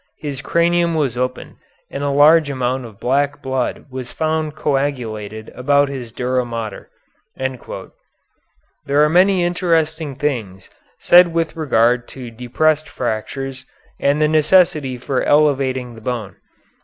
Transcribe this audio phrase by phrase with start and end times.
[0.17, 1.57] His cranium was opened
[1.91, 6.89] and a large amount of black blood was found coagulated about his dura mater."
[7.37, 13.63] There are many interesting things said with regard to depressed fractures
[13.99, 16.37] and the necessity for elevating the bone.